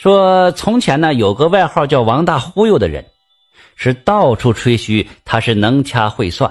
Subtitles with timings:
[0.00, 3.04] 说从前呢，有个外号叫王大忽悠的人，
[3.76, 6.50] 是到处吹嘘他是能掐会算，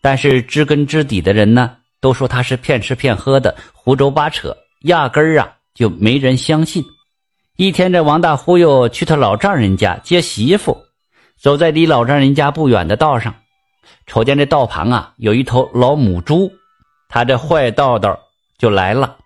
[0.00, 6.84] 但是知根知底的人呢，都说他是骗吃骗喝的，胡诌八扯，压根儿啊就没人相信。
[7.56, 10.78] 一天，这王大忽悠去他老丈人家接媳妇，
[11.36, 13.34] 走在离老丈人家不远的道上，
[14.06, 16.48] 瞅见这道旁啊有一头老母猪，
[17.08, 18.16] 他这坏道道
[18.58, 19.16] 就来了。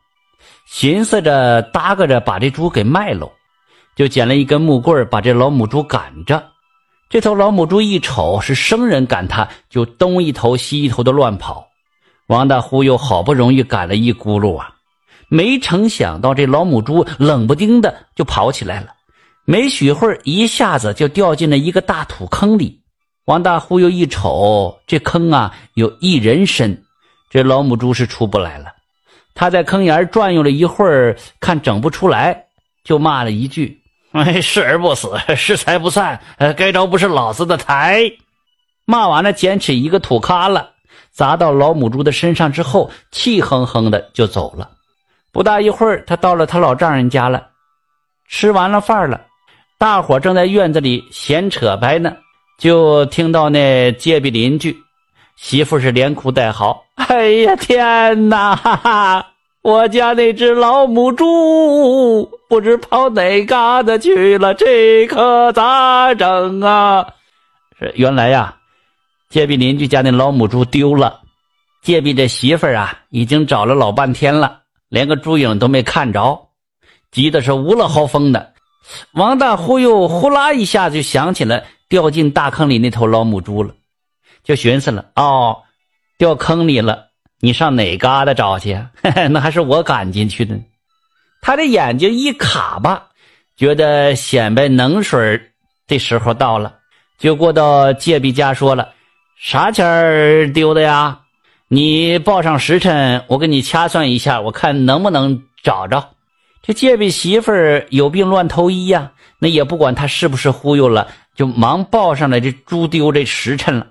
[0.66, 3.30] 寻思着搭个着把这猪给卖喽，
[3.94, 6.50] 就捡了一根木棍把这老母猪赶着。
[7.08, 11.68] 这头老母猪一瞅是生人赶它，就东一头西一头的乱跑。
[12.26, 14.74] 王大忽悠好不容易赶了一轱辘啊，
[15.28, 18.88] 没成想到这老母猪冷不丁的就跑起来了，
[19.44, 22.80] 没许会儿一下子就掉进了一个大土坑里。
[23.26, 26.82] 王大忽悠一瞅，这坑啊有一人深，
[27.30, 28.73] 这老母猪是出不来了。
[29.34, 32.44] 他在坑沿转悠了一会儿，看整不出来，
[32.84, 33.80] 就骂了一句
[34.12, 38.10] ：“哎，是而不死， 是财不散，呃， 该着不是老子的财。”
[38.86, 40.70] 骂完了，捡起一个土咖了
[41.10, 44.70] 砸到老母猪的身上之后，气哼哼的就走了。
[45.32, 47.48] 不大一会儿，他到了他老丈人家了，
[48.28, 49.26] 吃完了饭了，
[49.78, 52.14] 大伙正在院子里闲扯白呢，
[52.58, 54.76] 就听到那街壁邻居。
[55.36, 58.54] 媳妇是连哭带嚎，哎呀天哪！
[58.54, 59.26] 哈哈，
[59.62, 67.06] 我家那只老母猪不知跑哪嘎达去了，这可咋整啊？
[67.78, 68.56] 是原来呀，
[69.28, 71.20] 借壁邻居家那老母猪丢了，
[71.82, 76.50] 借壁这媳妇啊已经找了老半天了，连个猪影都没看着，
[77.10, 78.52] 急的是无了嚎风的。
[79.14, 83.74] 王大忽悠呼啦一下就想起了掉进大坑里那头老母猪了。
[84.44, 85.62] 就寻思了哦，
[86.18, 87.06] 掉坑里了，
[87.40, 88.78] 你上哪嘎达找去？
[89.30, 90.58] 那还是我赶进去的。
[91.40, 93.06] 他的眼睛一卡吧，
[93.56, 95.40] 觉得显摆能水
[95.86, 96.74] 的时候到了，
[97.18, 98.88] 就过到借币家说了
[99.38, 101.20] ：“啥钱儿丢的呀？
[101.68, 106.10] 你报上时辰，我给你掐算一下，我看能不能找着。”
[106.62, 113.86] 这借币媳妇儿有病乱投医呀，那也不管他是不是忽悠了，就忙报上来这猪丢这时辰了。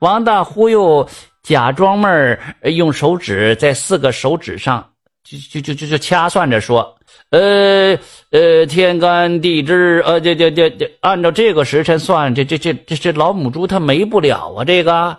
[0.00, 1.08] 王大忽悠
[1.42, 4.88] 假装妹儿用手指在四个手指上
[5.24, 6.96] 就就就就就掐算着说
[7.30, 7.96] ：“呃
[8.30, 14.64] 呃，天干地支，呃，这这这这，按照这个时辰算，这这这这这老母猪它没不了啊！
[14.64, 15.16] 这个，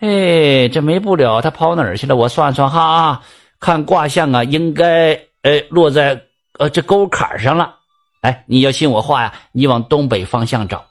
[0.00, 2.14] 哎，这没不了，它跑哪儿去了？
[2.16, 3.22] 我算算哈，
[3.58, 5.12] 看卦象啊，应该
[5.42, 6.22] 呃落在
[6.58, 7.74] 呃这沟坎上了。
[8.20, 10.84] 哎，你要信我话呀，你往东北方向找。”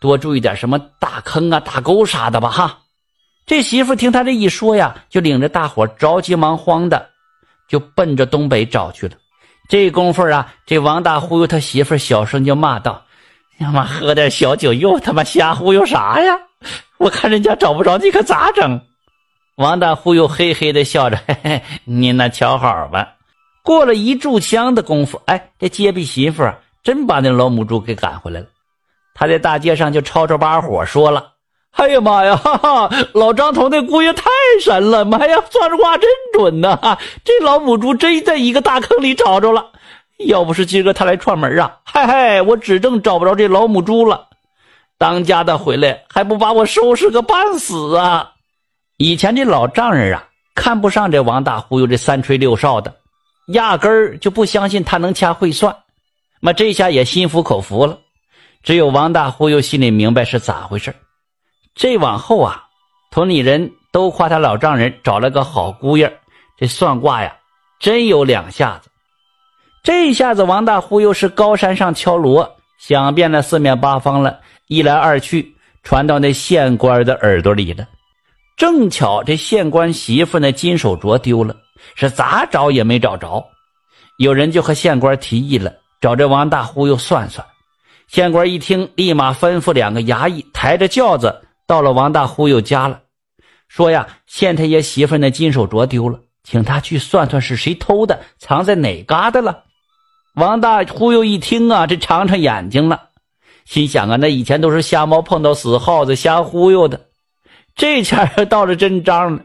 [0.00, 2.78] 多注意点什么大坑啊、大沟啥的吧，哈！
[3.44, 7.10] 这媳妇听他这一说呀，就领着大伙着急忙慌的，
[7.68, 9.14] 就奔着东北找去了。
[9.68, 13.04] 这功夫啊，这王大忽悠他媳妇小声就骂道
[13.58, 16.38] ：“他妈喝点小酒又他妈瞎忽悠啥呀？
[16.98, 18.80] 我看人家找不着，你可咋整？”
[19.56, 23.14] 王大忽悠嘿嘿的笑着：“嘿嘿，你那瞧好吧。”
[23.62, 28.46] 过了一炷香的功夫，哎，这接壁媳妇啊，真把那老母猪给赶回来了。
[29.14, 31.31] 他在大街上就吵吵把火说了
[31.72, 34.24] ：“哎呀妈呀，哈哈，老张头那姑爷太
[34.60, 35.04] 神了！
[35.04, 36.98] 妈呀，算着卦真准呐！
[37.24, 39.66] 这老母猪真在一个大坑里找着了。
[40.26, 44.28] 要不是今个他来串门啊，嗨嗨，我指定找不着这老母猪了。
[44.98, 48.32] 当家的回来还不把我收拾个半死啊！
[48.98, 52.94] 以前这老丈人啊，看不上这王大忽悠这三吹六哨的，
[53.48, 55.74] 压根儿就不相信他能掐会算。
[56.40, 57.98] 妈，这下也心服口服了。”
[58.62, 60.94] 只有王大忽悠心里明白是咋回事
[61.74, 62.64] 这往后啊，
[63.10, 66.20] 村里人都夸他老丈人找了个好姑爷
[66.58, 67.34] 这算卦呀，
[67.80, 68.88] 真有两下子。
[69.82, 74.38] 这一下子王大忽悠是高山上敲锣，想遍了四面八方了，
[74.68, 77.86] 一来二去传到那县官的耳朵里了。
[78.56, 81.56] 正巧这县官媳妇那金手镯丢了，
[81.96, 83.44] 是咋找也没找着。
[84.18, 87.44] 有人就和县官提议了，找这王大忽悠算算。
[88.06, 93.02] 县官一听，立马吩咐两个衙役抬着轿子到了王大忽悠家了，
[93.68, 99.64] 说呀：“县太爷媳妇那金手镯丢了，请他去算算是谁偷的，藏在哪嘎达了。”
[100.34, 103.08] 王大忽悠一听啊，这长长眼睛了，
[103.64, 107.08] 心想啊，那以前都是瞎猫碰到死耗子，瞎忽悠的，
[107.74, 109.42] 这下到了真章了，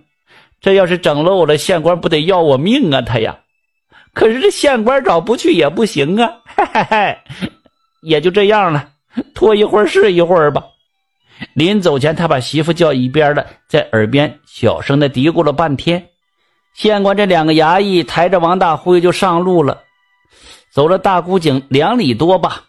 [0.62, 3.02] 这要是整漏了，县官不得要我命啊！
[3.02, 3.40] 他呀，
[4.14, 7.18] 可是这县官找不去也不行啊，嘿嘿嘿。
[8.02, 8.90] 也就这样了，
[9.34, 10.64] 拖一会儿是一会儿吧。
[11.54, 16.10] 临走前，他把媳妇叫一边了，在耳边小声的嘀咕了半天。
[16.74, 19.84] 县官这两个衙役抬着王大辉就上路了。
[20.72, 22.64] 走了大古井两里多吧，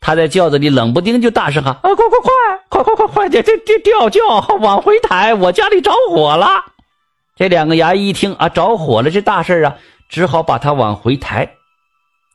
[0.00, 2.32] 他在轿子里冷不丁就大声喊：“啊，快快快，
[2.68, 4.20] 快快快快点，这这调轿
[4.60, 6.46] 往回抬，我家里着火了！”
[7.36, 9.76] 这两个衙役一听啊，着火了，这大事啊，
[10.10, 11.50] 只好把他往回抬。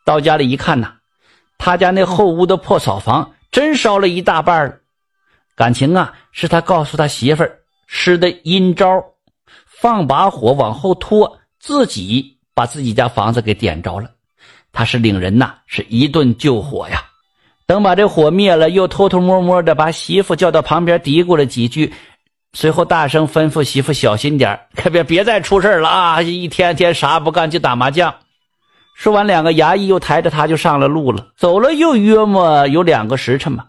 [0.06, 0.94] 到家里一看呐，
[1.58, 4.76] 他家那后屋的破草房真烧了一大半了。
[5.56, 9.04] 感情啊，是他告诉他媳妇儿施的阴招，
[9.68, 14.10] 放把火往后拖，自己把自己家房子给点着了。
[14.72, 17.04] 他是领人呐，是一顿救火呀。
[17.68, 21.94] 等把这火灭了，又偷偷摸摸的把媳妇叫到旁边嘀咕了几句，
[22.54, 26.22] 随后大声吩咐媳妇小心点 可别别再出事了啊！
[26.22, 28.14] 一天天啥不干就打麻将。
[28.96, 31.28] 说完，两个衙役又抬着他就上了路了。
[31.38, 33.68] 走了又约莫有两个时辰吧。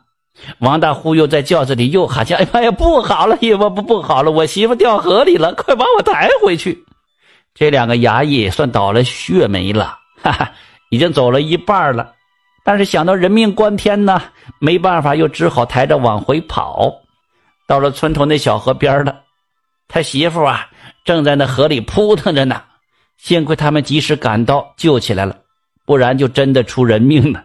[0.58, 3.36] 王大忽悠在轿子里又喊叫：“哎妈呀，不好了！
[3.40, 4.30] 哎不不不好了！
[4.30, 6.84] 我媳妇掉河里了， 快把我抬回去！”
[7.54, 10.52] 这两个衙役算倒了血霉了，哈哈，
[10.90, 12.12] 已经走了一半了。
[12.64, 14.20] 但是想到人命关天呢，
[14.58, 16.92] 没办法，又只好抬着往回跑。
[17.66, 19.20] 到了村头那小河边了，
[19.86, 20.68] 他媳妇啊
[21.04, 22.60] 正在那河里扑腾着呢。
[23.18, 25.36] 幸亏他们及时赶到救起来了，
[25.86, 27.44] 不然就真的出人命了。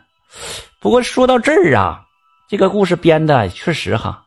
[0.80, 2.02] 不过说到这儿啊。
[2.50, 4.26] 这个故事编的确实哈，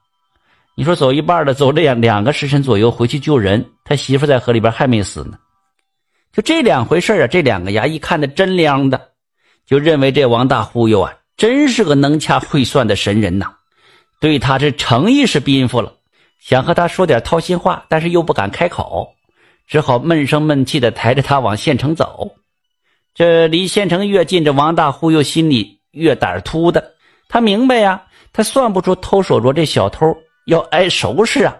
[0.76, 5.36] 你说走一半了，走这样两个时辰左右回去救人，他媳妇在河里边还没死呢。
[6.32, 9.08] 就这两回事啊，这两个衙役看的真亮的，
[9.66, 13.52] 就认为这王大忽悠啊，真是个能掐会算的神人呐。
[14.20, 15.92] 对他这诚意是宾服了，
[16.38, 19.08] 想和他说点掏心话，但是又不敢开口，
[19.66, 22.36] 只好闷声闷气的抬着他往县城走。
[23.16, 26.92] 这离县城越近，这王大忽悠心里越胆突的，
[27.28, 28.04] 他明白呀。
[28.32, 31.56] 他算不出偷手镯这小偷要挨收拾啊，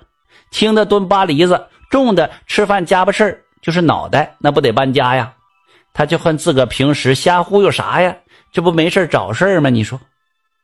[0.50, 5.32] 轻的蹲八梨子，重的吃饭夹巴事就是脑袋，那不得搬家呀？
[5.92, 8.16] 他就恨自个平时瞎忽悠啥呀？
[8.50, 9.68] 这不没事找事吗？
[9.68, 10.00] 你说？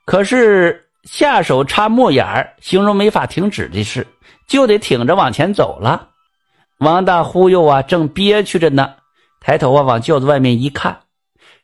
[0.06, 4.06] 可是下手插木眼儿，形容没法停止的事，
[4.46, 6.08] 就得挺着往前走了。
[6.78, 8.94] 王大忽悠啊，正憋屈着呢，
[9.40, 11.00] 抬头啊往轿子外面一看，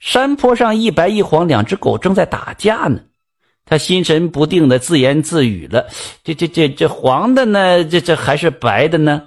[0.01, 3.01] 山坡上一白一黄两只狗正在打架呢。
[3.67, 5.87] 他心神不定的自言自语了
[6.23, 7.85] ：“这、这、这、这黄的呢？
[7.85, 9.23] 这、这还是白的呢？”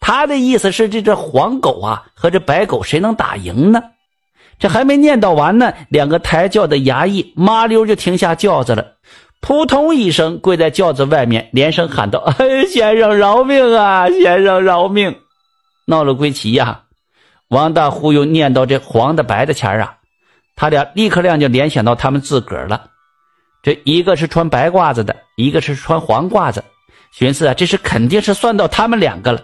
[0.00, 3.82] 他的意思是：这、这黄狗啊和这白狗谁能打赢呢？
[4.58, 8.92] 这还没念叨完呢，两个抬轿的衙役麻溜就停下轿子了，
[9.40, 14.08] 扑通一声跪在轿子外面，连声喊道：“哎，先生饶命啊！
[14.08, 15.16] 先生饶命！”
[15.86, 16.82] 闹了归齐呀！
[17.48, 19.96] 王大忽悠念叨这黄的白的钱啊，
[20.56, 22.86] 他俩立刻亮就联想到他们自个儿了。
[23.64, 26.62] 这一个是穿白褂子的，一个是穿黄褂子，
[27.12, 29.42] 寻思啊，这是肯定是算到他们两个了。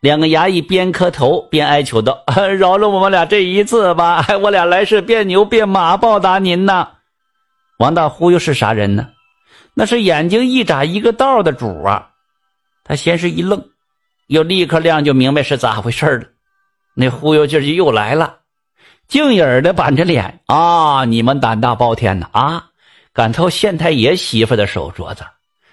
[0.00, 2.24] 两个衙役边磕头边哀求道
[2.58, 6.88] ：“饶了我们俩这一次吧， 我俩来世变牛变马报答您呐。”
[7.78, 9.06] 王大忽悠是啥人呢？
[9.74, 12.08] 那是眼睛一眨一个道的主啊！
[12.84, 13.62] 他先是一愣，
[14.28, 16.24] 又立刻亮就明白是咋回事了。
[16.94, 18.38] 那忽悠劲就又来了，
[19.08, 21.04] 净影的板着脸啊！
[21.04, 22.66] 你们胆大包天呐啊！
[23.14, 25.22] 敢偷县太爷媳妇的手镯子，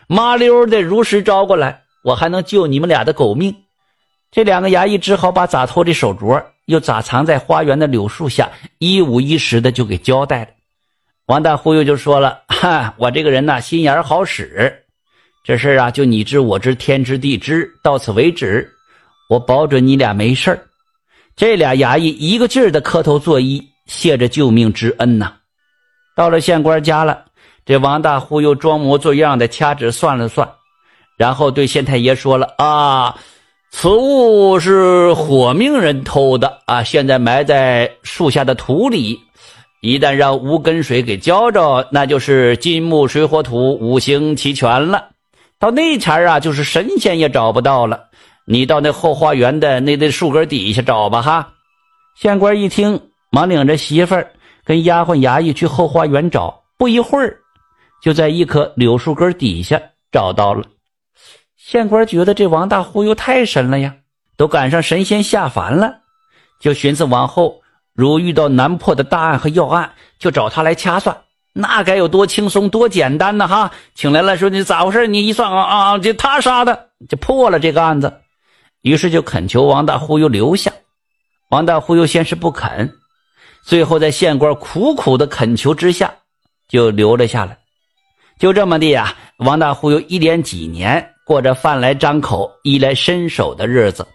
[0.08, 3.56] 麻溜的如实招过来，我还能救你们俩的狗命。
[4.30, 10.50] 这两个衙役只好把咋偷的手镯又咋藏在花园的柳树下，一五一十的就给交代了。
[11.28, 14.84] 王大忽悠就说了：“哈，我这个人呐，心眼好使，
[15.44, 18.70] 这事啊，就你知我知，天知地知，到此为止。
[19.30, 20.60] 我保准你俩没事
[21.36, 25.34] 这俩衙役一个劲儿的磕头作揖，谢着救命之恩呐。
[26.16, 27.26] 到了县官家了。
[27.70, 30.50] 这王大忽悠装模作样的掐指算了算，
[31.16, 33.16] 然后对县太爷说了：“啊，
[33.70, 39.20] 此物是火命人偷的啊，现在埋在树下的土里，
[39.82, 45.10] 一旦让无根水给浇着，那就是金木水火土五行齐全了。
[45.60, 48.06] 到那前啊，就是神仙也找不到了。
[48.46, 51.50] 你到那后花园的那那树根底下找吧。”哈，
[52.16, 53.00] 县官一听，
[53.30, 54.32] 忙领着媳妇儿
[54.66, 57.38] 跟丫鬟衙役去后花园找，不一会儿。
[58.02, 60.64] 就在一棵柳树根底下找到了，
[61.58, 63.96] 县官觉得这王大忽悠太神了呀，
[64.38, 66.00] 都赶上神仙下凡了，
[66.60, 67.62] 就寻思往后
[67.94, 71.18] 如遇到难破的大案和要案，就找他来掐算，
[71.54, 73.48] 那该有多轻松多简单呢？
[73.48, 75.08] 哈，请来了说你咋回事？
[75.08, 78.22] 你一算啊啊，这他杀的，就破了这个案子。
[78.82, 80.72] 于是就恳求王大忽悠留下，
[81.50, 82.94] 王大忽悠先是不肯，
[83.62, 86.14] 最后在县官苦苦的恳求之下，
[86.70, 87.58] 就留了下来。
[88.40, 94.08] 就这么的呀，王大忽悠一连几年过着饭来张口、衣来伸手的日子。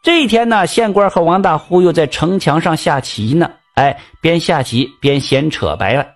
[0.00, 3.50] 这一天呢，县官和王大忽悠在城墙上下棋呢。
[3.74, 6.06] 哎，边下棋边闲扯白了。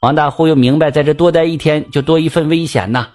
[0.00, 3.08] 王大忽悠明白，在这多待一天就多一份危险呐。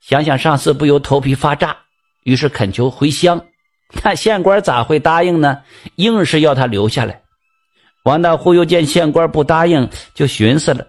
[0.00, 1.76] 想想上次不由头皮发炸，
[2.24, 3.40] 于是恳求回乡。
[4.02, 5.58] 那县官咋会答应呢？
[5.94, 7.22] 硬是要他留下来。
[8.02, 10.86] 王大忽悠见县官不答应，就寻思了：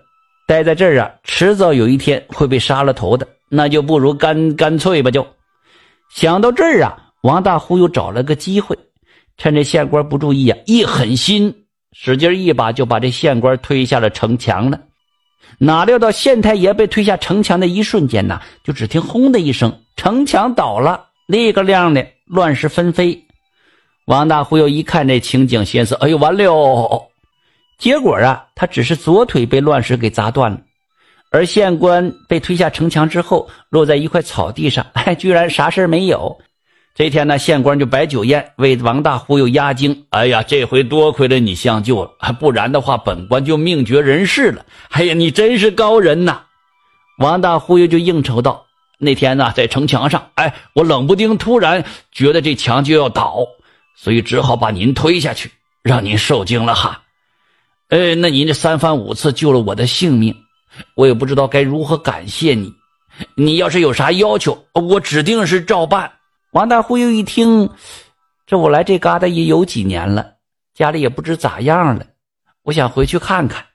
[0.47, 5.11] 待在这儿啊，迟早有一天会被杀了头的，那就不如干干脆吧。
[5.11, 5.27] 就
[6.09, 8.77] 想到这儿啊，王大忽悠找了个机会，
[9.37, 11.53] 趁着县官不注意啊，一狠心，
[11.91, 14.79] 使劲一把就把这县官推下了城墙了。
[15.59, 23.21] 哪料到县太爷被推下城墙的一瞬间呢，就只听“轰”的一声，城墙倒了，那个亮的乱石纷飞。
[24.05, 27.11] 王大忽悠一看这情景，心思：“哎呦，完了！”
[27.77, 30.59] 结果啊，他只是左腿被乱石给砸断了，
[31.29, 36.39] 而县官被推下城墙之后，落在一块草地上，哎， 居然啥事没有。
[36.95, 40.05] 这天呢，县官就摆酒宴为王大忽悠压惊。
[40.09, 44.65] 哎呀，这回多亏了你相救了，不然的话，本官就命绝人世了。
[44.89, 46.41] 哎呀，你真是高人呐！
[47.19, 48.65] 王大忽悠就应酬道
[48.97, 53.45] ：“那天呢，在城墙上，哎，我冷不丁突然觉得这墙就要倒，
[53.95, 55.51] 所以只好把您推下去，
[55.83, 57.03] 让您受惊了哈。
[57.89, 60.35] 呃，那您这三番五次救了我的性命，
[60.95, 62.73] 我也不知道该如何感谢你。
[63.35, 66.11] 你要是有啥要求，我指定是照办。”
[66.51, 67.69] 王大忽悠一听，
[68.45, 70.33] 这我来这旮瘩也有几年了，
[70.73, 72.05] 家里也不知咋样了，
[72.63, 73.65] 我想回去看看。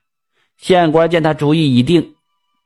[0.58, 2.14] 县官见他主意已定，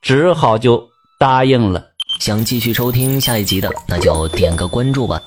[0.03, 0.89] 只好就
[1.19, 1.87] 答应了。
[2.21, 5.21] 想继续收听下一集的，那就点个关注吧。